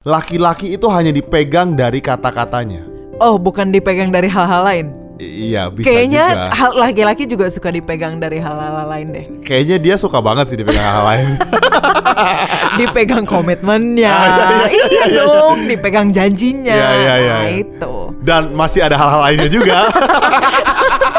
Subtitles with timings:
[0.00, 2.88] laki-laki itu hanya dipegang dari kata-katanya.
[3.20, 4.86] Oh, bukan dipegang dari hal-hal lain.
[5.20, 6.72] I- iya, bisa Kayaknya juga.
[6.72, 9.24] laki-laki juga suka dipegang dari hal-hal lain deh.
[9.44, 11.28] Kayaknya dia suka banget sih dipegang hal lain.
[12.80, 14.08] dipegang komitmennya.
[14.24, 15.20] Iya, iya, iya iya.
[15.20, 16.72] dong, dipegang janjinya.
[16.72, 17.60] Iya, iya, iya, Nah, iya.
[17.60, 17.94] itu.
[18.24, 19.84] Dan masih ada hal-hal lainnya juga.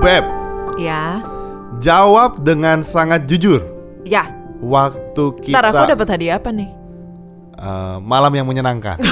[0.00, 0.24] Beb,
[0.76, 1.20] Ya.
[1.78, 3.60] jawab dengan sangat jujur.
[4.02, 4.32] Ya.
[4.58, 6.70] Waktu kita Ntar aku dapat hadiah apa nih?
[7.52, 8.96] eh, malam yang menyenangkan.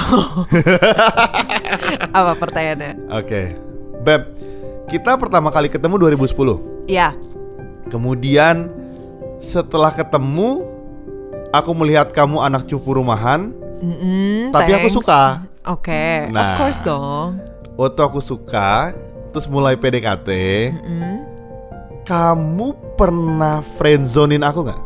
[2.11, 2.97] Apa pertanyaannya?
[3.13, 3.53] Oke.
[4.01, 4.33] Beb,
[4.89, 6.89] kita pertama kali ketemu 2010.
[6.89, 7.13] Ya.
[7.87, 8.73] Kemudian
[9.39, 10.65] setelah ketemu
[11.51, 13.53] aku melihat kamu anak cupu rumahan.
[13.85, 14.97] Mm-mm, Tapi aku thanks.
[14.97, 15.23] suka.
[15.69, 16.57] Oke, of Nah.
[16.57, 17.37] course dong.
[17.77, 18.97] Waktu aku suka,
[19.31, 20.29] terus mulai PDKT,
[20.75, 21.17] Mm-mm.
[22.05, 24.83] kamu pernah friendzonin aku nggak?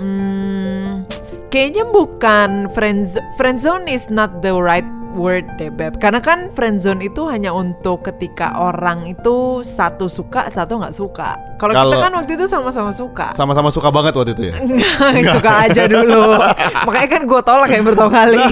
[0.00, 1.04] Hmm,
[1.52, 3.04] kayaknya bukan friend
[3.36, 5.98] friendzone is not the right word deh beb.
[5.98, 11.36] Karena kan friendzone itu hanya untuk ketika orang itu satu suka satu nggak suka.
[11.58, 13.34] Kalau kita kan waktu itu sama-sama suka.
[13.34, 14.56] Sama-sama suka banget waktu itu ya.
[15.36, 16.38] Suka aja dulu.
[16.86, 18.40] Makanya kan gue tolak yang berkali.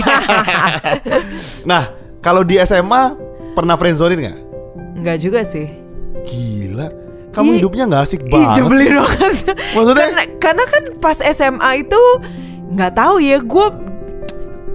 [1.69, 1.93] Nah,
[2.25, 3.13] kalau di SMA
[3.53, 4.39] pernah friendzonin nggak?
[4.99, 5.69] Nggak juga sih.
[6.27, 6.89] Gila,
[7.31, 8.55] kamu Ih, hidupnya nggak asik Ih, banget.
[8.59, 9.33] jebelin banget.
[9.79, 10.07] Maksudnya?
[10.11, 12.03] karena, karena kan pas SMA itu
[12.69, 13.67] nggak tahu ya gue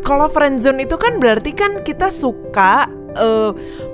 [0.02, 3.52] kalau friendzone itu kan berarti kan kita suka eh,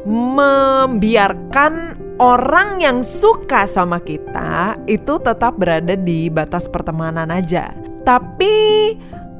[0.08, 1.73] membiarkan
[2.19, 7.71] orang yang suka sama kita itu tetap berada di batas pertemanan aja.
[8.03, 8.55] Tapi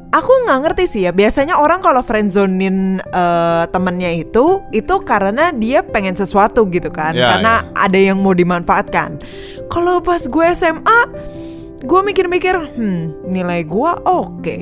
[0.10, 1.12] aku nggak ngerti sih ya.
[1.14, 7.14] Biasanya orang kalau friendzonin eh, temennya itu itu karena dia pengen sesuatu gitu kan.
[7.14, 9.22] Ya, karena ada yang mau dimanfaatkan.
[9.70, 11.00] Kalau pas gue SMA,
[11.86, 14.58] gue mikir-mikir, hmm nilai gue oke,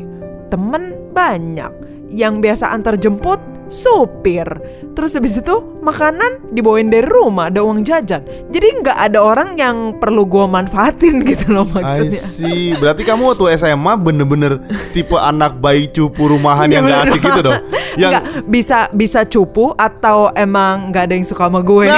[0.51, 1.71] temen banyak,
[2.11, 4.47] yang biasa antar jemput supir,
[4.93, 9.75] terus habis itu makanan dibawain dari rumah, ada uang jajan, jadi nggak ada orang yang
[9.95, 12.21] perlu gue manfaatin gitu loh I maksudnya.
[12.21, 12.71] see.
[12.75, 14.59] Berarti kamu waktu SMA bener-bener
[14.91, 17.61] tipe anak bayi cupu rumahan Iya, yang gak asik gitu dong.
[17.97, 21.89] Yang Nggak, bisa bisa cupu atau emang nggak ada yang suka sama gue.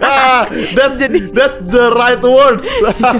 [0.00, 0.46] Ah,
[0.76, 0.98] that's
[1.32, 2.62] that's the right words.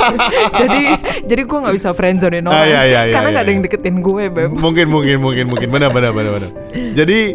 [0.60, 0.82] jadi
[1.26, 3.62] jadi gue nggak bisa friendzone orang Ah, iya, iya, iya, karena nggak iya, ada yang
[3.62, 3.66] iya.
[3.70, 4.50] deketin gue beb.
[4.54, 6.50] mungkin mungkin mungkin mungkin benar benar benar benar.
[6.70, 7.34] Jadi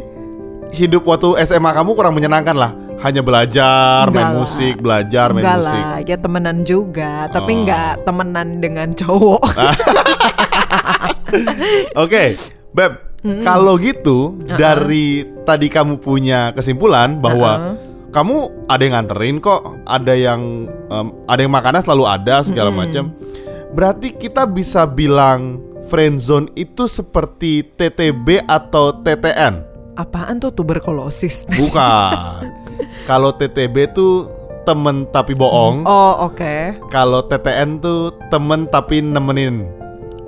[0.71, 2.71] hidup waktu SMA kamu kurang menyenangkan lah.
[2.95, 4.35] Hanya belajar, Enggak main lah.
[4.37, 5.83] musik, belajar, main Enggak musik.
[5.83, 7.59] lah, ya temenan juga, tapi Oh.
[7.61, 9.43] nggak temenan dengan cowok.
[11.97, 12.23] Oke,
[12.71, 12.93] Beb.
[13.41, 17.73] Kalau gitu dari tadi kamu punya kesimpulan bahwa
[18.13, 20.41] kamu ada yang nganterin kok, ada yang
[20.87, 23.09] em, ada yang makanan selalu ada segala macam.
[23.73, 25.57] Berarti kita bisa bilang
[25.95, 29.63] friendzone itu seperti TTB atau TTN.
[29.95, 31.47] Apaan tuh tuberkulosis?
[31.63, 32.51] Bukan.
[33.07, 34.27] Kalau TTB tuh
[34.67, 35.87] temen tapi bohong.
[35.87, 36.75] Oh oke.
[36.91, 39.71] Kalau TTN tuh temen tapi nemenin.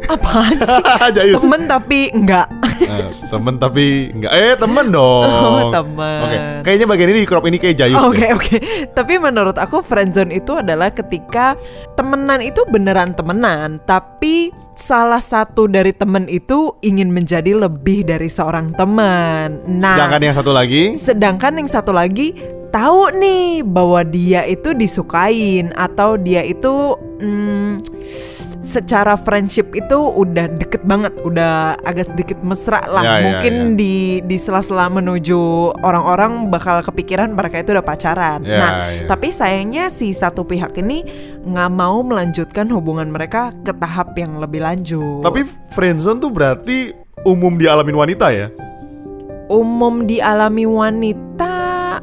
[0.06, 0.84] Apaan sih?
[1.18, 1.41] Jayus.
[1.41, 2.47] Temen tapi enggak.
[2.85, 4.31] Eh, temen tapi enggak.
[4.31, 5.25] Eh temen dong.
[5.47, 6.22] Oh, temen.
[6.28, 6.38] Oke.
[6.68, 7.97] Kayaknya bagian ini di crop ini kayak Jayus.
[8.03, 8.35] Oke deh.
[8.35, 8.56] oke.
[8.94, 11.58] Tapi menurut aku friendzone itu adalah ketika
[11.97, 18.75] temenan itu beneran temenan, tapi salah satu dari temen itu ingin menjadi lebih dari seorang
[18.78, 19.66] teman.
[19.66, 20.84] Nah, Sedangkan yang satu lagi.
[21.00, 22.38] Sedangkan yang satu lagi
[22.69, 27.81] tahu nih bahwa dia itu disukain atau dia itu hmm,
[28.67, 33.01] secara friendship itu udah deket banget, udah agak sedikit mesra lah.
[33.01, 33.75] Ya, ya, Mungkin ya.
[33.79, 33.95] di
[34.28, 35.39] di sela-sela menuju
[35.79, 38.44] orang-orang bakal kepikiran mereka itu udah pacaran.
[38.44, 39.07] Ya, nah, ya.
[39.07, 41.07] tapi sayangnya si satu pihak ini
[41.47, 45.23] nggak mau melanjutkan hubungan mereka ke tahap yang lebih lanjut.
[45.23, 46.91] Tapi friendzone tuh berarti
[47.23, 48.52] umum dialamin wanita ya.
[49.47, 51.55] umum dialami wanita.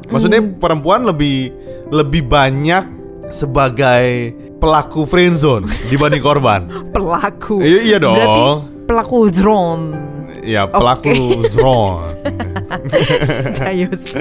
[0.09, 1.53] Maksudnya hmm, perempuan lebih
[1.93, 6.67] lebih banyak sebagai pelaku friendzone dibanding korban.
[6.95, 7.61] pelaku.
[7.61, 8.17] Iya, iya dong.
[8.17, 8.43] Berarti
[8.85, 9.85] pelaku drone.
[10.45, 12.13] Ya pelaku zone.
[13.57, 14.11] Jayus.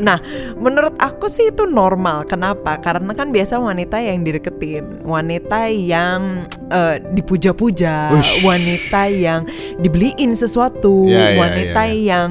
[0.00, 0.18] Nah,
[0.56, 2.26] menurut aku sih itu normal.
[2.26, 2.78] Kenapa?
[2.80, 8.42] Karena kan biasa wanita yang dideketin, wanita yang eh, dipuja-puja, Ush.
[8.46, 9.46] wanita yang
[9.80, 12.00] dibeliin sesuatu, Ya, ya, wanita ya, ya.
[12.06, 12.28] yang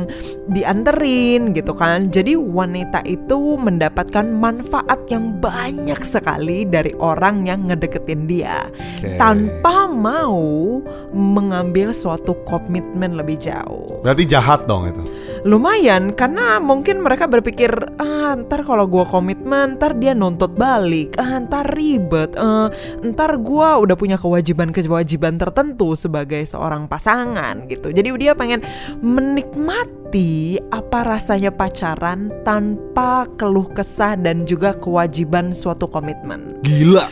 [0.49, 2.09] dianterin gitu kan.
[2.09, 8.67] Jadi wanita itu mendapatkan manfaat yang banyak sekali dari orang yang ngedeketin dia
[8.99, 9.15] Oke.
[9.21, 10.81] tanpa mau
[11.13, 14.01] mengambil suatu komitmen lebih jauh.
[14.01, 15.03] Berarti jahat dong itu.
[15.47, 21.15] Lumayan karena mungkin mereka berpikir ah ntar kalau gua komitmen ntar dia nuntut balik.
[21.15, 22.35] Ah ntar ribet.
[22.35, 22.67] Eh,
[23.07, 27.95] ntar gua udah punya kewajiban-kewajiban tertentu sebagai seorang pasangan gitu.
[27.95, 28.59] Jadi dia pengen
[28.99, 36.59] menikmati apa rasanya pacaran tanpa keluh kesah dan juga kewajiban suatu komitmen.
[36.67, 37.07] Gila.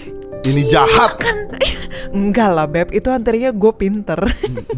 [0.48, 1.20] Ini jahat.
[2.18, 2.92] enggak lah beb.
[2.92, 4.20] Itu antaranya gue pinter.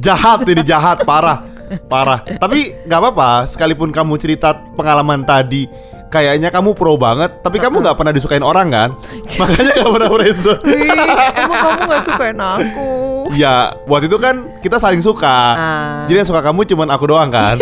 [0.01, 1.58] Jahat ini jahat parah
[1.91, 2.25] parah.
[2.25, 5.69] Tapi nggak apa-apa sekalipun kamu cerita pengalaman tadi
[6.09, 8.89] kayaknya kamu pro banget tapi kamu nggak pernah disukain orang kan?
[9.39, 10.61] Makanya nggak pernah friendzone.
[10.65, 10.89] Wih,
[11.37, 12.89] emang kamu gak sukain aku?
[13.37, 15.29] Ya waktu itu kan kita saling suka.
[15.53, 16.09] Ah.
[16.09, 17.61] jadi yang suka kamu cuman aku doang kan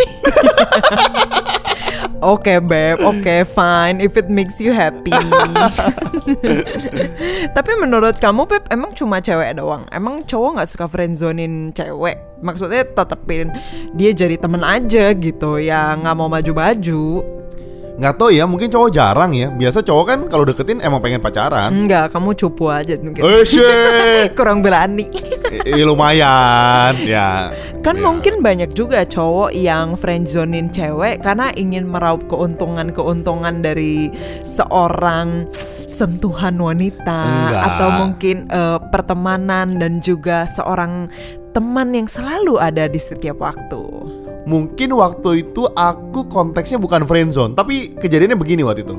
[2.18, 5.14] Oke beb, oke fine if it makes you happy.
[7.56, 9.86] Tapi menurut kamu beb emang cuma cewek doang?
[9.94, 12.18] Emang cowok nggak suka friendzonin cewek?
[12.42, 13.54] Maksudnya tetepin
[13.94, 17.37] dia jadi temen aja gitu ya nggak mau maju-maju.
[17.98, 21.74] Nggak tahu ya mungkin cowok jarang ya biasa cowok kan kalau deketin emang pengen pacaran
[21.74, 23.26] Enggak, kamu cupu aja mungkin.
[23.26, 24.30] eh.
[24.38, 25.10] Kurang berani.
[25.48, 27.50] Eh, lumayan ya
[27.82, 28.04] Kan Ya.
[28.04, 34.12] mungkin banyak juga cowok yang friendzonin cewek karena ingin meraup keuntungan-keuntungan dari
[34.46, 35.50] seorang
[35.88, 37.18] sentuhan wanita
[37.50, 37.62] Enggak.
[37.66, 41.10] atau mungkin eh, pertemanan dan juga seorang
[41.50, 43.82] teman yang selalu ada di setiap waktu.
[44.48, 48.96] Mungkin waktu itu aku konteksnya bukan friendzone, tapi kejadiannya begini waktu itu.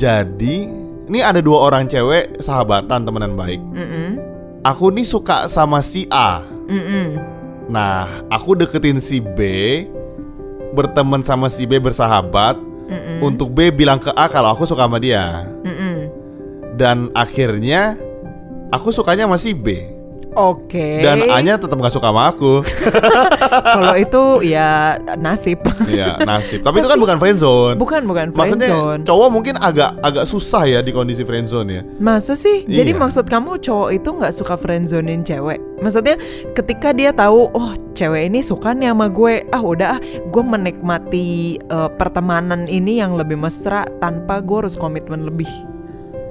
[0.00, 0.64] Jadi,
[1.12, 3.60] ini ada dua orang cewek sahabatan temenan baik.
[3.60, 4.16] Mm-mm.
[4.64, 6.40] Aku nih suka sama si A.
[6.72, 7.20] Mm-mm.
[7.68, 9.38] Nah, aku deketin si B,
[10.72, 12.56] berteman sama si B bersahabat.
[12.88, 13.20] Mm-mm.
[13.20, 15.52] Untuk B bilang ke A kalau aku suka sama dia.
[15.68, 16.08] Mm-mm.
[16.80, 18.00] Dan akhirnya
[18.72, 20.00] aku sukanya sama si B.
[20.32, 21.00] Oke.
[21.00, 22.64] Dan A-nya tetap gak suka sama aku.
[23.76, 24.68] Kalau itu ya
[25.16, 25.60] nasib.
[25.84, 26.60] Iya, nasib.
[26.60, 27.76] Tapi itu kan bukan friendzone.
[27.76, 29.02] bukan bukan Maksudnya friendzone.
[29.04, 31.82] cowok mungkin agak agak susah ya di kondisi friendzone ya.
[31.98, 32.64] Masa sih?
[32.64, 33.00] Jadi Iya.
[33.00, 35.60] maksud kamu cowok itu nggak suka friendzonin cewek?
[35.78, 36.14] Maksudnya
[36.54, 41.28] ketika dia tahu, oh cewek ini suka nih sama gue, ah udah ah gue menikmati
[41.58, 45.48] eh, pertemanan ini yang lebih mesra tanpa gue harus komitmen lebih.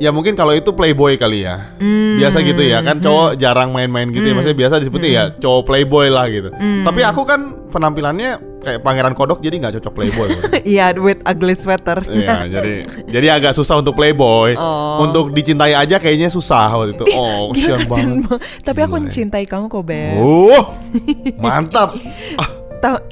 [0.01, 1.77] Ya mungkin kalau itu playboy kali ya.
[1.77, 2.18] Hmm.
[2.18, 4.33] Biasa gitu ya kan cowok jarang main-main gitu ya.
[4.33, 6.50] Maksudnya biasa disebutnya ya cowok playboy lah gitu.
[6.50, 6.81] Hmm.
[6.81, 10.30] Tapi aku kan penampilannya kayak pangeran kodok jadi nggak cocok playboy.
[10.65, 12.01] Iya, with ugly sweater.
[12.06, 12.74] Iya, jadi
[13.13, 14.57] jadi agak susah untuk playboy.
[14.57, 15.06] Oh.
[15.06, 17.06] Untuk dicintai aja kayaknya susah waktu itu.
[17.13, 18.25] Oh, Gila, kasihan kasian banget.
[18.25, 18.42] banget.
[18.65, 19.06] Tapi aku Gila ya.
[19.06, 20.18] mencintai kamu kok, Beb.
[20.18, 20.62] Uh,
[21.38, 21.94] mantap.
[22.42, 22.50] Ah,
[22.81, 23.06] Tahu-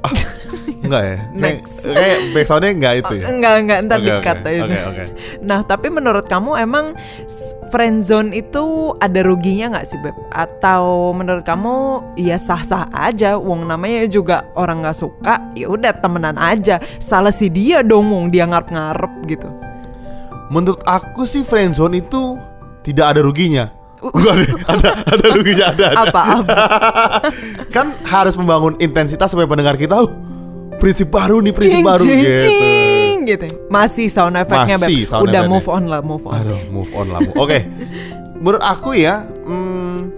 [0.90, 1.18] enggak ya?
[1.38, 1.86] Next.
[1.86, 3.26] kayak backsoundnya enggak itu ya?
[3.30, 4.64] Enggak, enggak, ntar di-cut oke, aja.
[4.66, 5.04] Oke, oke.
[5.46, 6.86] Nah, tapi menurut kamu emang
[7.70, 10.18] friendzone itu ada ruginya nggak sih, Beb?
[10.34, 11.76] Atau menurut kamu
[12.18, 16.82] ya sah-sah aja, wong namanya juga orang nggak suka, ya udah temenan aja.
[16.98, 19.50] Salah si dia dong, wong dia ngarep-ngarep gitu.
[20.50, 22.36] Menurut aku sih friendzone itu
[22.82, 23.70] tidak ada ruginya.
[24.00, 25.86] Enggak deh, ada ada ruginya ada.
[25.94, 26.04] ada.
[26.08, 26.56] Apa apa?
[27.76, 30.10] kan harus membangun intensitas supaya pendengar kita oh,
[30.80, 32.42] prinsip baru nih prinsip Cing, baru cing, gitu.
[32.42, 33.46] cing, gitu.
[33.68, 36.40] Masih sound effectnya, Masih sound Udah move on lah, move on.
[36.40, 37.20] Aduh, move on lah.
[37.22, 37.32] Bu.
[37.38, 37.68] Oke.
[38.40, 40.16] Menurut aku ya, hmm,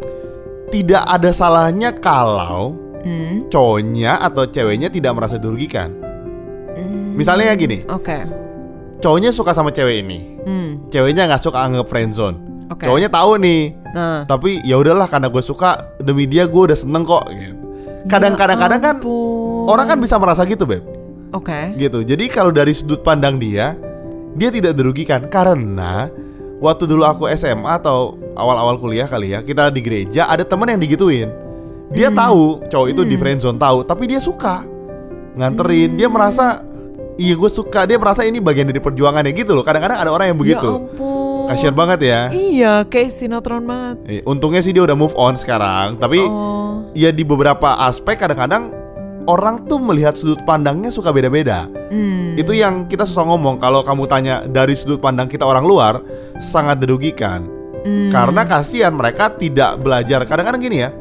[0.69, 5.89] tidak ada salahnya kalau Hmm, cowoknya atau ceweknya tidak merasa dirugikan.
[6.71, 8.13] hmm, Misalnya gini, Oke.
[9.01, 12.37] cowoknya suka sama cewek ini, Hmm, ceweknya nggak suka anggap friendzone.
[12.69, 12.85] Oke.
[12.85, 14.23] Cowoknya tahu nih, Nah.
[14.23, 17.25] tapi ya udahlah karena gue suka demi dia gue udah seneng kok.
[17.27, 17.57] Gitu.
[18.05, 19.50] Kadang-kadang kadang kan Ya ampun.
[19.71, 20.83] Orang kan bisa merasa gitu beb.
[21.31, 21.79] Oke.
[21.79, 22.03] gitu.
[22.03, 23.79] Jadi kalau dari sudut pandang dia,
[24.35, 26.11] dia tidak dirugikan karena
[26.59, 30.81] waktu dulu aku SMA atau awal-awal kuliah kali ya, kita di gereja ada teman yang
[30.83, 31.31] digituin.
[31.91, 34.63] Dia tahu cowok itu di friendzone tahu, tapi dia suka
[35.35, 35.95] nganterin.
[35.95, 36.63] Dia merasa
[37.15, 37.83] iya gue suka.
[37.87, 39.63] Dia merasa ini bagian dari perjuangannya gitu loh.
[39.63, 40.67] Kadang-kadang ada orang yang begitu.
[40.67, 41.19] Ya ampun.
[41.47, 42.19] Kasian banget ya.
[42.31, 43.95] Iya, kayak sinetron banget.
[44.07, 46.87] Eh, Untungnya sih dia udah move on sekarang, tapi Oh.
[46.93, 48.71] ya di beberapa aspek kadang-kadang
[49.27, 51.67] orang tuh melihat sudut pandangnya suka beda-beda.
[51.91, 52.39] Hmm.
[52.39, 56.01] Itu yang kita susah ngomong kalau kamu tanya dari sudut pandang kita orang luar
[56.41, 57.45] sangat dirugikan.
[57.81, 58.13] Hmm.
[58.13, 60.23] Karena kasihan mereka tidak belajar.
[60.25, 60.91] Kadang-kadang gini ya.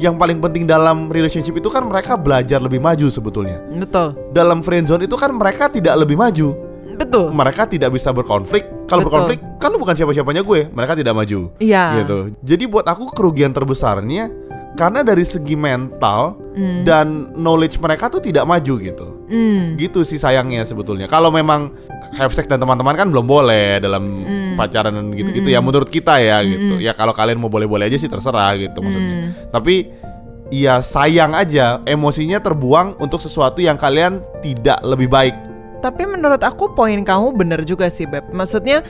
[0.00, 3.60] yang paling penting dalam relationship itu kan mereka belajar lebih maju sebetulnya.
[3.76, 4.16] Betul.
[4.32, 6.56] Dalam friendzone itu kan mereka tidak lebih maju.
[6.96, 7.30] Betul.
[7.30, 8.66] Mereka tidak bisa berkonflik.
[8.88, 10.68] Kalau berkonflik kan lu bukan siapa-siapanya gue.
[10.72, 11.54] Mereka tidak maju.
[11.60, 12.02] Iya.
[12.02, 12.18] Gitu.
[12.40, 14.32] Jadi buat aku kerugian terbesarnya
[14.74, 16.84] karena dari segi mental Hmm.
[16.84, 19.06] dan knowledge mereka tuh tidak maju gitu.
[19.32, 19.80] Hmm.
[19.80, 21.08] Gitu sih sayangnya sebetulnya.
[21.08, 21.72] Kalau memang
[22.16, 24.54] have sex dan teman-teman kan belum boleh dalam Hmm.
[24.60, 26.76] pacaran dan gitu-gitu ya menurut kita ya gitu.
[26.76, 29.16] Ya kalau kalian mau boleh-boleh aja sih terserah gitu maksudnya.
[29.16, 29.30] Hmm.
[29.48, 29.74] Tapi
[30.52, 35.32] ya sayang aja emosinya terbuang untuk sesuatu yang kalian tidak lebih baik.
[35.82, 38.30] Tapi menurut aku poin kamu bener juga sih Beb.
[38.30, 38.84] Maksudnya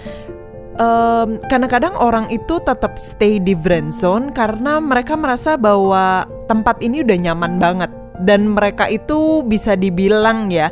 [0.76, 7.04] em, kadang-kadang orang itu tetap stay di friend zone karena mereka merasa bahwa tempat ini
[7.04, 7.90] udah nyaman banget
[8.22, 10.70] dan mereka itu bisa dibilang ya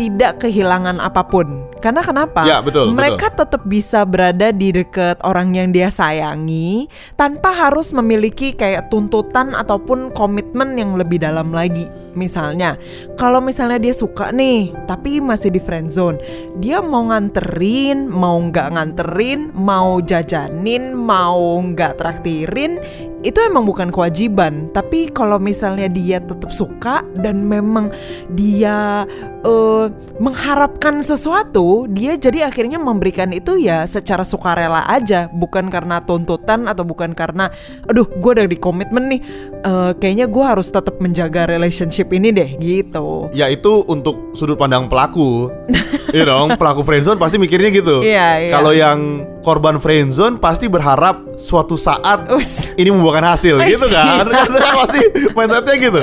[0.00, 1.68] tidak kehilangan apa pun.
[1.84, 2.44] Karena kenapa?
[2.48, 6.88] Ya, betul, Mereka tetap bisa berada di dekat orang yang dia sayangi
[7.20, 11.84] tanpa harus memiliki kayak tuntutan ataupun komitmen yang lebih dalam lagi.
[12.16, 12.80] Misalnya,
[13.20, 16.16] kalau misalnya dia suka nih, tapi masih di friend zone,
[16.58, 22.80] dia mau nganterin, mau nggak nganterin, mau jajanin, mau nggak traktirin,
[23.20, 24.72] itu emang bukan kewajiban.
[24.72, 27.92] Tapi kalau misalnya dia tetap suka dan memang
[28.32, 29.04] dia
[29.44, 29.86] eh,
[30.16, 36.84] mengharapkan sesuatu, dia jadi akhirnya memberikan itu ya secara sukarela aja, bukan karena tuntutan atau
[36.84, 37.52] bukan karena,
[37.88, 39.20] aduh, gue udah di komitmen nih,
[39.64, 43.28] eh, kayaknya gue harus tetap menjaga relationship ini deh, gitu.
[43.36, 45.52] Ya itu untuk sudut pandang pelaku.
[46.10, 48.02] Iya dong, pelaku friendzone pasti mikirnya gitu.
[48.02, 48.50] Iya, iya.
[48.50, 52.74] Kalau yang korban friendzone pasti berharap suatu saat Us.
[52.74, 54.26] ini membuahkan hasil Ay, gitu kan.
[54.50, 55.06] Kan pasti
[55.38, 56.00] mindsetnya gitu.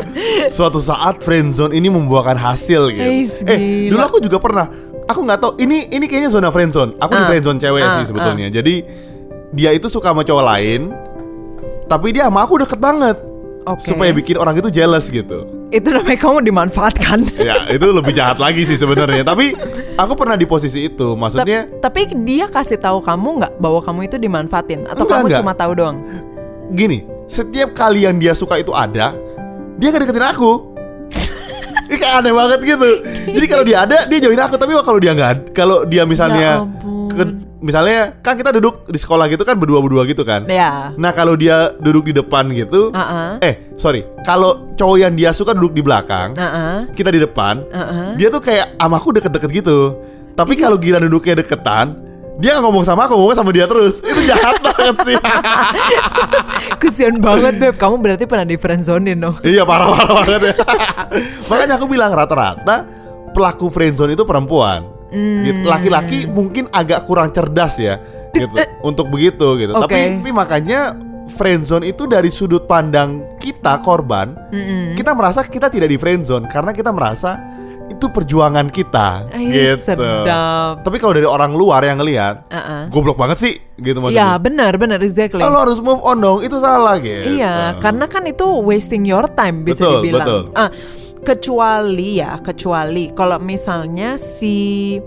[0.47, 3.03] Suatu saat friendzone ini membuahkan hasil gitu.
[3.03, 4.71] Ay, Eh, dulu aku juga pernah.
[5.11, 6.95] Aku nggak tahu ini ini kayaknya zona friendzone.
[7.03, 8.47] Aku di Ah, friendzone cewek ah, sih sebetulnya.
[8.47, 8.75] Jadi
[9.51, 10.95] dia itu suka sama cowok lain,
[11.91, 13.19] tapi dia sama aku deket banget.
[13.67, 13.83] Oke.
[13.83, 15.43] Supaya bikin orang itu jealous gitu.
[15.67, 17.19] Itu namanya kamu dimanfaatkan.
[17.51, 19.21] ya itu lebih jahat lagi sih sebenarnya.
[19.21, 19.51] Tapi
[19.93, 21.13] aku pernah di posisi itu.
[21.13, 25.25] Maksudnya Tap- tapi dia kasih tahu kamu nggak bahwa kamu itu dimanfaatin atau Enggak, kamu
[25.27, 25.39] enggak.
[25.43, 25.97] cuma tahu doang?
[26.69, 29.15] gini, setiap kali yang dia suka itu ada,
[29.75, 30.51] dia gak deketin aku.
[31.87, 32.89] Ini kayak aneh banget gitu.
[33.31, 34.55] Jadi kalau dia ada, dia jauhin aku.
[34.55, 37.07] Tapi kalau dia nggak, kalau dia Ya misalnya, ampun.
[37.07, 40.45] ke- misalnya kan kita duduk di sekolah gitu kan berdua-berdua gitu kan.
[40.45, 40.93] Ya.
[40.93, 43.41] Nah kalau dia duduk di depan gitu, Uh-uh.
[43.41, 46.89] eh sorry, kalau cowok yang dia suka duduk di belakang, Uh-uh.
[46.93, 48.13] kita di depan, Uh-uh.
[48.17, 49.97] dia tuh kayak sama aku deket-deket gitu.
[50.37, 51.97] Tapi kalau gila duduknya deketan,
[52.37, 53.97] dia nggak ngomong sama aku, ngomong sama dia terus.
[54.05, 55.15] Itu jahat banget sih.
[56.81, 59.33] Kesian banget beb, kamu berarti pernah di friendzonein dong.
[59.41, 60.55] iya parah-parah banget ya.
[61.49, 62.85] Makanya aku bilang rata-rata
[63.33, 64.96] pelaku friendzone itu perempuan.
[65.07, 65.43] Hmm.
[65.47, 65.63] Gitu.
[65.63, 67.99] Laki-laki mungkin agak kurang cerdas ya,
[68.35, 68.55] gitu.
[68.89, 69.71] untuk begitu gitu.
[69.75, 69.87] Oke.
[69.87, 70.95] Tapi, tapi makanya
[71.27, 74.95] friendzone itu dari sudut pandang kita korban, Mm-mm.
[74.95, 77.35] kita merasa kita tidak di friendzone karena kita merasa
[77.87, 79.95] itu perjuangan kita, Ay, gitu.
[79.95, 80.83] sedap.
[80.83, 82.91] Tapi kalau dari orang luar yang ngelihat, Uh-uh.
[82.91, 84.43] goblok banget sih, gitu Iya maksudnya.
[84.43, 85.39] benar benar exactly.
[85.39, 87.39] Oh, lo harus move on dong, itu salah gitu.
[87.39, 90.27] Iya, karena kan itu wasting your time bisa Betul, dibilang.
[90.27, 90.41] betul.
[90.51, 90.67] Ah,
[91.23, 94.97] kecuali ya, kecuali kalau misalnya si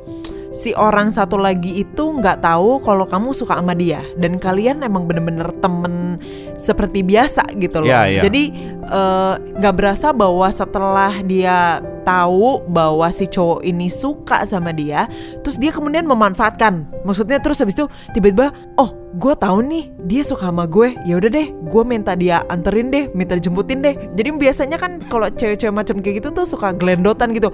[0.50, 5.07] si orang satu lagi itu nggak tahu kalau kamu suka sama dia dan kalian emang
[5.07, 6.19] bener-bener temen
[6.59, 7.88] seperti biasa gitu loh.
[7.88, 8.23] Iya, iya.
[8.26, 8.43] Jadi
[8.83, 11.79] eh, nggak berasa bahwa setelah dia
[12.11, 15.07] tahu bahwa si cowok ini suka sama dia,
[15.47, 16.90] terus dia kemudian memanfaatkan.
[17.07, 21.31] Maksudnya terus habis itu tiba-tiba, oh gue tahu nih dia suka sama gue, ya udah
[21.31, 23.95] deh, gue minta dia anterin deh, minta dijemputin deh.
[24.14, 27.50] Jadi biasanya kan kalau cewek-cewek macam kayak gitu tuh suka gelendotan gitu.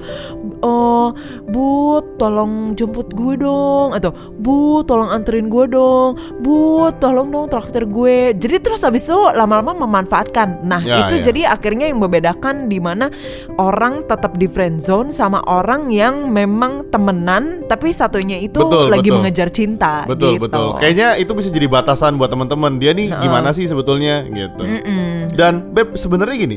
[0.65, 1.13] Oh,
[1.49, 7.85] bu, tolong jemput gue dong, atau bu, tolong anterin gue dong, bu, tolong dong traktir
[7.89, 8.37] gue.
[8.37, 10.65] Jadi terus habis itu lama-lama memanfaatkan.
[10.65, 11.23] Nah Ya, itu ya.
[11.33, 13.11] jadi akhirnya yang membedakan di mana
[13.59, 19.09] orang tetap di friend zone sama orang yang memang temenan tapi satunya itu Betul, lagi
[19.09, 19.17] betul.
[19.21, 19.95] mengejar cinta.
[20.05, 20.43] Betul gitu.
[20.49, 20.67] betul.
[20.81, 22.79] Kayaknya itu bisa jadi batasan buat teman-teman.
[22.83, 24.63] Dia nih gimana sih sebetulnya gitu.
[24.67, 25.33] Mm-mm.
[25.37, 26.57] Dan beb sebenarnya gini,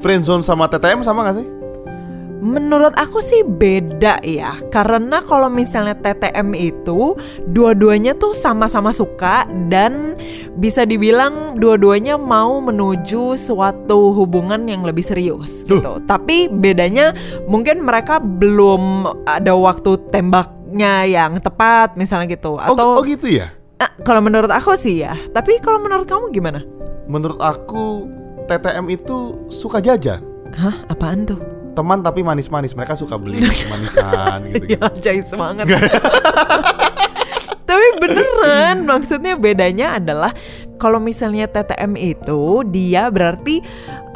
[0.00, 1.59] friendzone sama TTM sama gak sih?
[2.40, 7.12] Menurut aku sih beda ya Karena kalau misalnya TTM itu
[7.44, 10.16] Dua-duanya tuh sama-sama suka Dan
[10.56, 15.78] bisa dibilang dua-duanya mau menuju suatu hubungan yang lebih serius Duh.
[15.78, 17.12] gitu Tapi bedanya
[17.44, 23.52] mungkin mereka belum ada waktu tembaknya yang tepat misalnya gitu Oh, Atau oh gitu ya?
[23.76, 26.64] Ah, Kalau menurut aku sih ya Tapi kalau menurut kamu gimana?
[27.04, 28.08] Menurut aku
[28.48, 30.18] TTM itu suka jajan.
[30.58, 30.74] Hah?
[30.90, 31.38] Apaan tuh?
[31.80, 32.76] Teman tapi manis-manis.
[32.76, 33.40] Mereka suka beli
[33.72, 34.76] manisan gitu.
[34.76, 35.64] Iya, jais banget.
[37.64, 40.34] Tapi beneran maksudnya bedanya adalah
[40.80, 43.60] kalau misalnya TTM itu dia berarti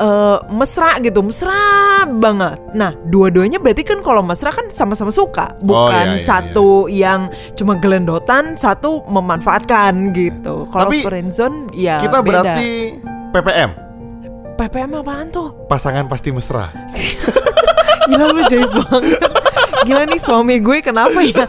[0.00, 6.16] eh, mesra gitu mesra banget nah dua-duanya berarti kan kalau mesra kan sama-sama suka bukan
[6.16, 12.42] iya, iya, satu yang cuma gelendotan satu memanfaatkan gitu kalau friendzone ya Kita beda.
[12.42, 12.70] berarti
[13.34, 13.70] PPM,
[14.54, 16.70] PPM apaan tuh pasangan pasti mesra.
[18.04, 19.16] Gila lu jayus banget
[19.82, 21.48] Gila nih suami gue kenapa ya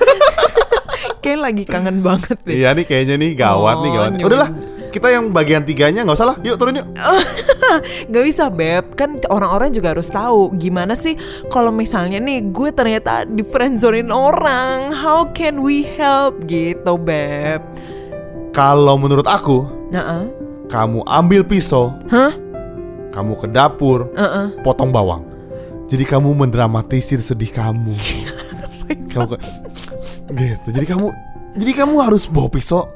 [1.24, 4.10] Kayak lagi kangen banget deh Iya nih kayaknya nih gawat nih Oh, gawat.
[4.14, 4.28] nyebelin.
[4.32, 4.50] Udahlah,
[4.88, 6.38] kita yang bagian tiganya nggak usah lah.
[6.40, 6.88] Yuk turun yuk.
[8.08, 11.20] Gak bisa beb Kan orang-orang juga harus tahu Gimana sih
[11.50, 17.60] kalau misalnya nih Gue ternyata di friendzonein orang How can we help gitu beb
[18.56, 20.30] Kalau menurut aku, Nah,
[20.66, 22.32] kamu ambil pisau, Hah?
[23.16, 24.52] Kamu ke dapur, Uh-uh.
[24.60, 25.24] potong bawang.
[25.88, 27.96] Jadi kamu mendramatisir sedih kamu.
[29.16, 29.38] kamu ke,
[30.36, 30.68] gitu.
[30.76, 31.08] Jadi kamu
[31.56, 32.92] jadi kamu harus bawa pisau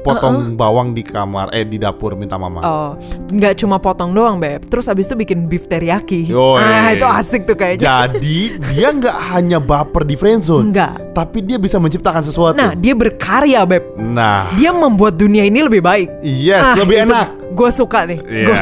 [0.00, 2.60] potong bawang di kamar eh di dapur minta mama.
[2.64, 2.90] Oh,
[3.30, 4.64] nggak cuma potong doang beb.
[4.66, 6.28] Terus abis itu bikin beef teriyaki.
[6.28, 6.60] Yoi.
[6.60, 8.08] Ah itu asik tuh kayaknya.
[8.08, 12.56] Jadi dia nggak hanya baper di friendzone, Enggak tapi dia bisa menciptakan sesuatu.
[12.56, 13.84] Nah dia berkarya beb.
[14.00, 16.08] Nah, Dia membuat dunia ini lebih baik.
[16.24, 17.52] Yes, lebih enak.
[17.52, 18.22] Gue suka nih.
[18.24, 18.58] Iya.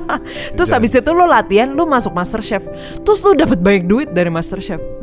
[0.56, 2.62] Terus habis itu lo latihan Lo masuk master chef
[3.02, 5.01] Terus lo dapat banyak duit dari master chef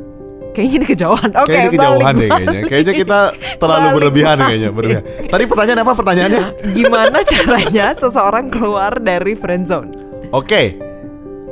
[0.50, 2.62] Kayaknya ini kejauhan Oke Kayaknya kejauhan balik, deh kayaknya.
[2.66, 3.20] Kayaknya kita
[3.62, 4.48] terlalu Balik, berlebihan balik.
[4.50, 5.04] kayaknya, berlebihan.
[5.34, 6.44] Tadi pertanyaan apa pertanyaannya?
[6.74, 9.90] Gimana caranya seseorang keluar dari friendzone
[10.30, 10.78] Oke.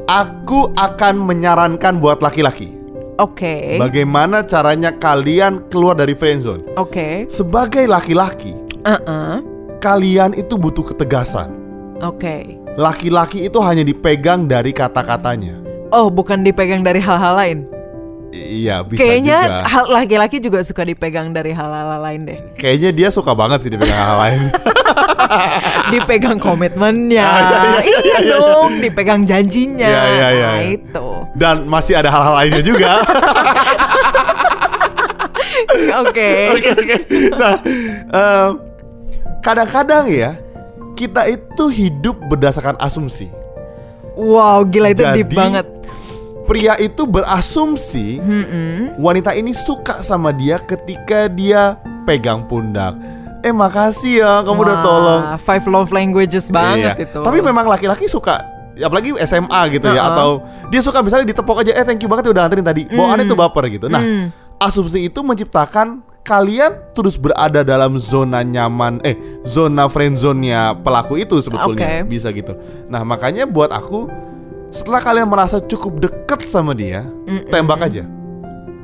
[0.08, 2.72] Aku akan menyarankan buat laki-laki.
[3.18, 6.77] Oke Bagaimana caranya kalian keluar dari friendzone?
[6.77, 9.42] Oke Sebagai laki-laki, Uh-uh.
[9.77, 11.50] kalian itu butuh ketegasan.
[12.00, 15.58] Oke Laki-laki itu hanya dipegang dari kata-katanya.
[15.89, 17.60] Oh bukan dipegang dari hal-hal lain
[18.38, 19.58] Iya, bisa Kayaknya juga.
[19.65, 23.98] hal laki-laki juga suka dipegang dari hal-hal lain deh Kayaknya dia suka banget sih dipegang
[23.98, 24.41] hal lain.
[25.88, 31.08] Dipegang komitmennya Ah, iya, iya, Iya iya, dong Dipegang janjinya Iya, iya, iya, Nah itu
[31.34, 32.91] Dan masih ada hal-hal lainnya juga.
[36.00, 36.96] Oke Oke oke.
[37.34, 37.56] Nah,
[38.10, 38.51] em,
[39.39, 40.38] kadang-kadang ya
[40.94, 43.29] kita itu hidup berdasarkan asumsi.
[44.17, 45.65] Wow gila itu deep Jadi, banget
[46.48, 48.24] Pria itu berasumsi
[48.96, 52.96] wanita ini suka sama dia ketika dia pegang pundak.
[53.44, 55.22] Eh makasih ya kamu udah tolong.
[55.39, 57.04] Five love languages banget Iya.
[57.06, 58.39] itu Tapi memang laki-laki suka
[58.77, 60.14] apalagi SMA gitu ya Uh-uh.
[60.14, 60.29] atau
[60.70, 62.86] dia suka misalnya ditepok aja eh thank you banget ya udah anterin tadi.
[62.88, 63.88] Bawaannya itu baper gitu.
[63.90, 64.29] Nah, Mm.
[64.57, 72.03] asumsi itu menciptakan kalian terus berada dalam zona nyaman eh zona friendzone-nya pelaku itu sebetulnya
[72.03, 72.10] Oke.
[72.10, 72.53] bisa gitu.
[72.86, 74.12] Nah, makanya buat aku
[74.70, 77.06] setelah kalian merasa cukup deket sama dia,
[77.48, 78.03] tembak aja.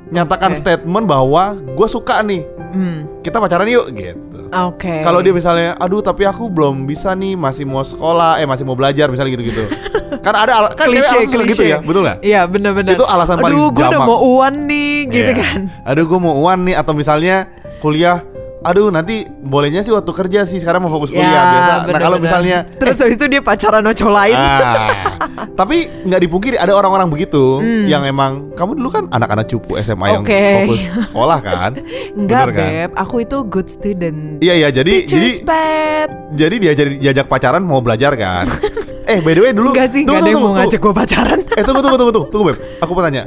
[0.07, 0.59] Nyatakan Oke.
[0.59, 2.45] statement bahwa gue suka nih.
[2.69, 4.49] Hmm, Kita pacaran yuk gitu.
[4.51, 8.61] Oke Kalau dia misalnya, aduh tapi aku belum bisa nih, masih mau sekolah, eh masih
[8.61, 9.65] mau belajar misalnya gitu-gitu.
[10.25, 11.65] kan ada al- kan Klise, alasan gitu klise.
[11.67, 12.21] ya, betul nggak?
[12.21, 15.41] Iya bener-bener Itu alasan paling Aduh gue udah mau uan nih gitu Iya.
[15.41, 18.21] kan Aduh gue mau uan nih atau misalnya kuliah
[18.63, 21.51] Aduh nanti bolehnya sih waktu kerja sih sekarang mau fokus kuliah Ya, biasa.
[21.51, 22.01] Nah bener-bener.
[22.01, 24.87] kalau misalnya Terus habis itu dia pacaran sama cowok lain ah,
[25.59, 30.23] tapi nggak dipungkiri ada orang-orang begitu yang emang kamu dulu kan anak-anak cupu SMA yang
[30.23, 30.31] Hmm.
[30.31, 30.43] Oke.
[30.57, 31.71] fokus sekolah kan?
[32.15, 32.67] Enggak Bener kan?
[32.87, 37.61] beb Aku itu good student Iya iya jadi jadi Teacher's pet jadi diajar diajak pacaran
[37.61, 38.47] mau belajar kan?
[39.11, 41.39] eh by the way dulu Enggak sih tunggu, Gak ada yang mau ngajak gue pacaran
[41.51, 43.23] Eh tunggu tunggu tunggu tunggu tunggu beb aku mau tanya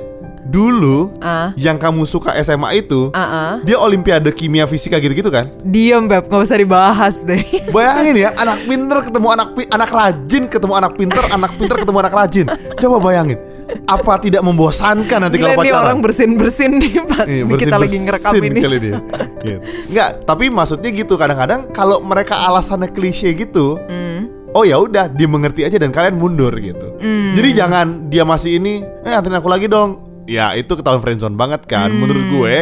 [0.49, 3.53] dulu Ah, yang kamu suka SMA itu ah, ah.
[3.61, 5.51] dia olimpiade kimia fisika gitu-gitu kan?
[5.63, 7.43] Diem beb Gak usah dibahas deh
[7.75, 11.99] Bayangin ya, anak pinter ketemu anak pi- anak rajin ketemu anak pinter, anak pinter ketemu
[11.99, 12.47] anak rajin.
[12.77, 13.39] Coba bayangin,
[13.85, 15.83] apa tidak membosankan nanti Gila kalau pacaran?
[15.85, 18.95] orang bersin-bersin nih Pas Iya, nih kita lagi ngerekam ini kali dia.
[19.39, 19.59] Gitu.
[19.89, 24.31] Enggak, tapi maksudnya gitu kadang-kadang kalau mereka alasannya klise gitu, Hmm.
[24.51, 26.97] oh ya udah dia mengerti aja dan kalian mundur gitu.
[26.97, 27.33] Hmm.
[27.33, 30.03] Jadi jangan dia masih ini, eh anterin aku lagi dong.
[30.27, 31.89] Ya itu ketahuan friendzone banget kan.
[31.89, 32.03] Hmm.
[32.03, 32.55] Menurut gue,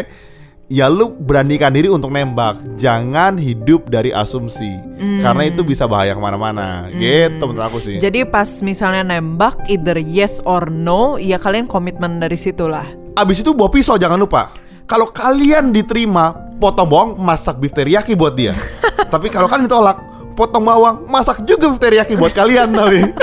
[0.69, 2.61] ya lu beranikan diri untuk nembak.
[2.77, 4.77] Jangan hidup dari asumsi,
[5.25, 6.93] karena itu bisa bahaya ke mana-mana.
[6.93, 7.97] Gitu menurut aku sih.
[7.99, 8.05] Hmm.
[8.05, 13.41] Jadi pas misalnya nembak Either yes or no Ya kalian komitmen dari situ lah Abis
[13.41, 14.51] itu bawa pisau jangan lupa.
[14.85, 18.53] Kalau kalian diterima, potong bawang, masak beef teriyaki buat dia.
[19.15, 19.97] tapi kalau kalian ditolak,
[20.35, 23.01] potong bawang, masak juga beef teriyaki buat kalian tapi.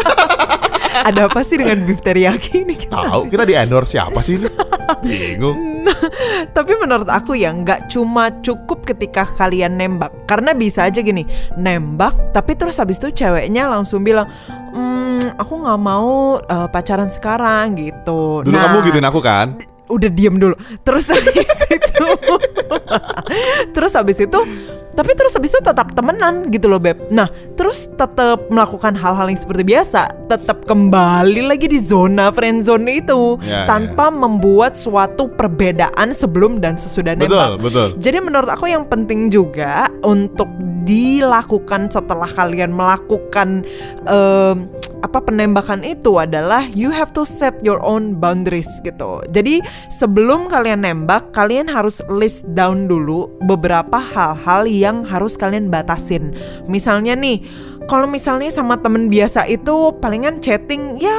[0.92, 2.94] Ada apa sih dengan beef teriyaki ini kita?
[2.94, 4.50] Tahu kita di endorse siapa sih ini?
[5.02, 5.88] Bingung.
[6.52, 11.26] Tapi menurut aku ya nggak cuma cukup ketika kalian nembak Karena bisa aja gini
[11.58, 14.30] Nembak tapi terus habis itu ceweknya langsung bilang
[14.72, 19.58] Hmm aku nggak mau eh, pacaran sekarang gitu Dulu Nah, kamu gituin aku kan?
[19.90, 20.54] Udah diem dulu
[20.86, 22.06] Terus habis itu
[23.76, 24.40] terus habis itu
[24.92, 29.40] tapi terus habis itu tetap temenan gitu loh beb nah terus tetap melakukan hal-hal yang
[29.40, 36.12] seperti biasa tetap kembali lagi di zona friend zone itu Ya, tanpa membuat suatu perbedaan
[36.12, 37.88] sebelum dan sesudah Betul, nembak betul.
[37.98, 40.48] jadi menurut aku yang penting juga untuk
[40.84, 43.64] dilakukan setelah kalian melakukan
[44.10, 44.56] em,
[45.02, 49.22] apa penembakan itu adalah you have to set your own boundaries gitu.
[49.34, 56.34] Jadi sebelum kalian nembak, kalian harus list down dulu beberapa hal-hal yang harus kalian batasin.
[56.70, 57.42] Misalnya nih,
[57.90, 61.18] kalau misalnya sama temen biasa itu palingan chatting ya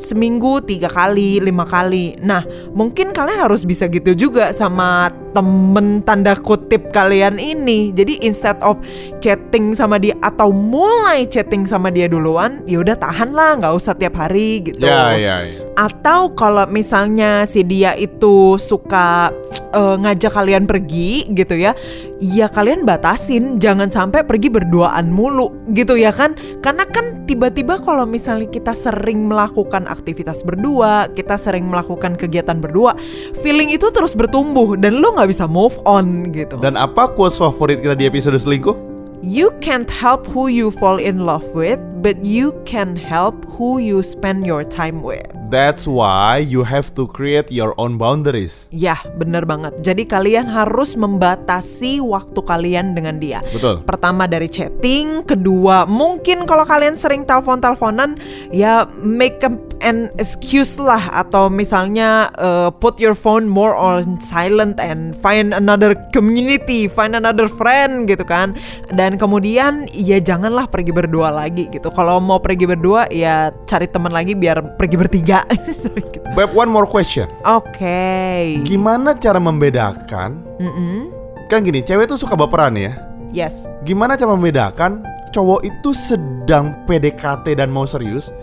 [0.00, 2.16] seminggu tiga kali, lima kali.
[2.24, 7.94] Nah, mungkin kalian harus bisa gitu juga sama temen tanda kutip kalian ini.
[7.94, 8.78] Jadi instead of
[9.22, 13.94] chatting sama dia atau mulai chatting sama dia duluan, ya udah tahan lah, nggak usah
[13.94, 14.84] tiap hari gitu.
[14.84, 15.62] Ya, ya, ya.
[15.78, 19.30] Atau kalau misalnya si dia itu suka
[19.72, 21.72] eh, ngajak kalian pergi gitu ya,
[22.20, 26.36] ya kalian batasin jangan sampai pergi berduaan mulu gitu ya kan?
[26.60, 32.98] Karena kan tiba-tiba kalau misalnya kita sering melakukan aktivitas berdua, kita sering melakukan kegiatan berdua,
[33.40, 36.56] feeling itu terus bertumbuh dan lo nggak bisa move on gitu.
[36.56, 38.89] Dan apa quotes favorit kita di episode selingkuh?
[39.20, 44.00] You can't help who you fall in love with, but you can help who you
[44.00, 45.28] spend your time with.
[45.52, 48.70] That's why you have to create your own boundaries.
[48.70, 49.82] Ya, bener banget.
[49.82, 53.42] Jadi kalian harus membatasi waktu kalian dengan dia.
[53.50, 53.82] Betul.
[53.82, 58.16] Pertama dari chatting, kedua mungkin kalau kalian sering telepon-teleponan
[58.54, 59.42] ya make
[59.82, 65.98] an excuse lah atau misalnya uh, put your phone more on silent and find another
[66.14, 68.54] community, find another friend gitu kan.
[68.94, 71.88] Dan kemudian ya janganlah pergi berdua lagi gitu.
[71.94, 75.42] Kalau mau pergi berdua ya cari teman lagi biar pergi bertiga.
[75.50, 75.90] Gitu.
[76.34, 77.26] Beb, one more question.
[77.42, 78.60] Oke.
[78.62, 80.38] Gimana cara membedakan?
[80.62, 81.10] Mm-mm.
[81.50, 82.94] Kan gini, cewek tuh suka baperan ya.
[83.34, 83.66] Yes.
[83.86, 88.34] Gimana cara membedakan cowok itu sedang PDKT dan mau serius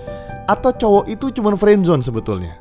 [0.48, 2.56] atau cowok itu cuma friendzone sebetulnya?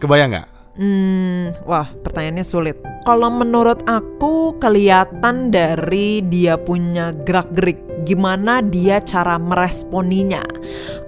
[0.00, 0.55] Kebayang nggak?
[0.76, 2.76] Hmm, wah pertanyaannya sulit.
[3.08, 10.44] Kalau menurut aku kelihatan dari dia punya gerak-gerik, gimana dia cara meresponinya.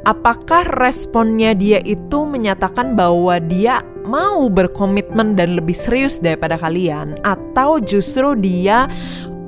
[0.08, 7.76] Apakah responnya dia itu menyatakan bahwa dia mau berkomitmen dan lebih serius daripada kalian, atau
[7.76, 8.88] justru dia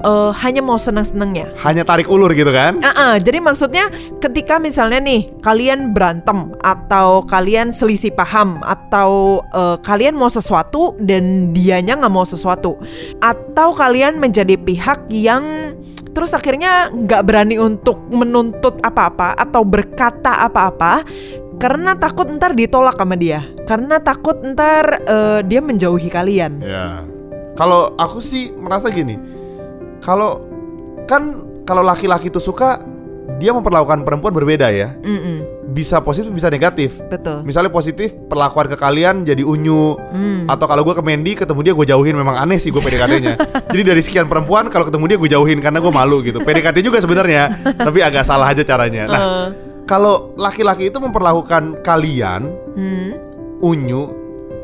[0.00, 1.52] eh, hanya mau senang-senangnya?
[1.62, 2.80] Hanya tarik ulur gitu kan?
[2.80, 9.76] Ah, ah, jadi maksudnya ketika misalnya nih kalian berantem atau kalian selisih paham atau eh,
[9.84, 12.80] kalian mau sesuatu dan dianya nggak mau sesuatu
[13.20, 15.74] atau kalian menjadi pihak yang
[16.10, 21.06] terus akhirnya nggak berani untuk menuntut apa-apa atau berkata apa-apa
[21.60, 26.64] karena takut ntar ditolak sama dia karena takut ntar eh, dia menjauhi kalian.
[26.64, 27.06] Ya.
[27.54, 29.39] Kalau aku sih merasa gini.
[30.00, 30.44] Kalau
[31.04, 31.22] kan
[31.62, 32.80] kalau laki-laki itu suka
[33.36, 34.92] dia memperlakukan perempuan berbeda ya.
[34.98, 36.98] Mm-mm, Bisa positif bisa negatif.
[37.06, 37.40] betul.
[37.40, 40.44] Misalnya positif perlakuan ke kalian jadi unyu Hmm.
[40.44, 43.34] atau kalau gue ke Mandy ketemu dia gue jauhin memang aneh sih gue PDKT-nya.
[43.72, 46.38] jadi dari sekian perempuan kalau ketemu dia gue jauhin karena gue malu gitu.
[46.38, 49.06] PDKT juga sebenarnya tapi agak salah aja caranya.
[49.06, 49.46] Nah Eh,
[49.86, 53.10] kalau laki-laki itu memperlakukan kalian hmm,
[53.60, 54.10] unyu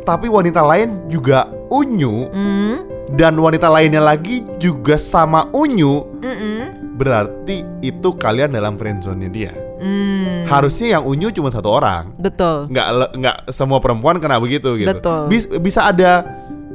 [0.02, 2.76] tapi wanita lain juga unyu hmm,
[3.12, 9.52] dan wanita lainnya lagi juga sama unyu mm-mm, berarti itu kalian dalam friendzone-nya dia.
[9.78, 10.48] hmm.
[10.48, 12.10] Harusnya yang unyu cuma satu orang.
[12.16, 12.66] Betul.
[12.66, 14.90] nggak nggak semua perempuan kena begitu gitu.
[14.90, 15.26] Betul.
[15.26, 16.22] Bis- bisa ada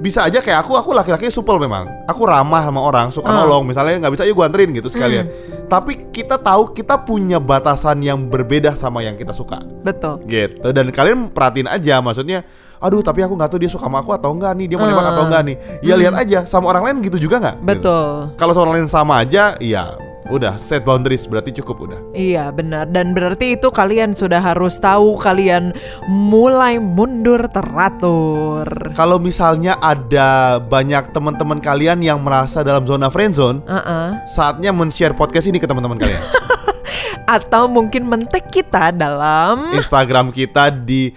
[0.02, 1.88] bisa aja kayak aku aku laki-laki supel memang.
[2.06, 3.44] Aku ramah sama orang, suka Ah.
[3.44, 3.64] nolong.
[3.64, 5.28] Misalnya nggak bisa yuk gua anterin gitu sekalian.
[5.28, 5.68] Hmm.
[5.68, 9.64] Tapi kita tahu kita punya batasan yang berbeda sama yang kita suka.
[9.84, 10.20] Betul.
[10.28, 10.68] Gitu.
[10.70, 12.44] Dan kalian perhatiin aja maksudnya
[12.82, 15.06] Aduh tapi aku nggak tahu dia suka sama aku atau enggak nih Dia mau nembak
[15.06, 15.14] Ah.
[15.14, 17.56] atau enggak nih Ya lihat aja sama orang lain gitu juga nggak?
[17.56, 17.68] Gitu.
[17.70, 18.10] Betul.
[18.36, 19.84] Kalau sama orang lain sama aja Ya
[20.24, 25.20] udah set boundaries berarti cukup udah Iya benar dan berarti itu kalian sudah harus tahu
[25.20, 25.76] kalian
[26.08, 28.64] mulai mundur teratur.
[28.94, 34.24] Kalau misalnya ada banyak teman-teman kalian yang merasa dalam zona friendzone, Uh-uh.
[34.26, 36.22] saatnya men-share podcast ini ke teman-teman kalian.
[37.32, 41.16] Atau mungkin mentek kita dalam Instagram kita di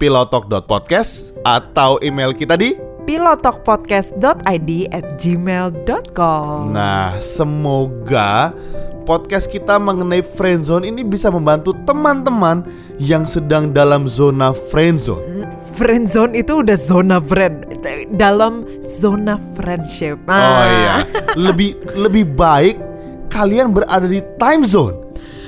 [0.00, 2.72] @pilotalk.podcast atau email kita di
[3.04, 6.72] pilotokpodcast.id at gmail.com.
[6.72, 8.56] Nah, semoga
[9.02, 12.62] podcast kita mengenai friendzone ini bisa membantu teman-teman
[12.96, 15.44] yang sedang dalam zona friendzone.
[15.74, 17.66] Friend zone itu udah zona friend
[18.14, 20.16] dalam zona friendship.
[20.30, 20.64] Oh Ah.
[20.64, 20.94] iya,
[21.34, 22.78] lebih lebih baik
[23.28, 25.01] kalian berada di time zone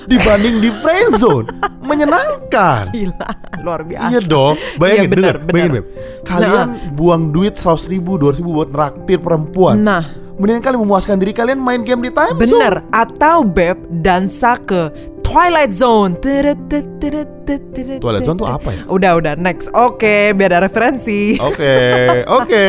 [0.07, 1.47] dibanding di friend zone.
[1.85, 2.88] menyenangkan.
[2.90, 3.29] Gila,
[3.61, 4.09] luar biasa.
[4.09, 5.85] Iya dong, bayangin, Iya, bener, denger, bayangin bener.
[5.85, 5.87] Beb.
[6.25, 9.81] Kalian buang duit 100 ribu, 200 ribu buat neraktir perempuan.
[9.81, 12.59] Nah, Mendingan kalian memuaskan diri kalian main game di time zone.
[12.59, 12.75] bener.
[12.90, 14.90] Atau Beb, dansa ke
[15.35, 16.14] Twilight Zone.
[16.23, 18.87] Twilight Zone tuh apa ya?
[18.87, 19.66] Udah, udah, next.
[19.75, 21.35] Oke, biar ada referensi.
[21.42, 21.75] Oke,
[22.38, 22.66] oke.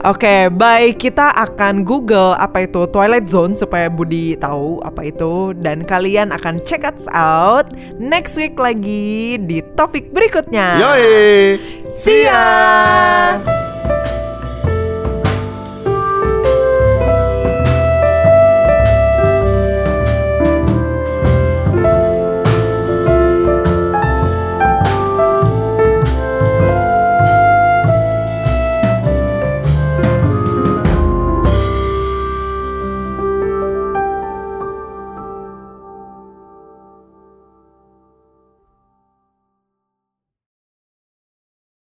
[0.00, 5.84] Oke, baik kita akan Google apa itu Twilight Zone supaya Budi tahu apa itu dan
[5.84, 7.68] kalian akan check us out
[8.00, 10.80] next week lagi di topik berikutnya.
[10.80, 11.60] Yoi.
[11.92, 12.48] See ya.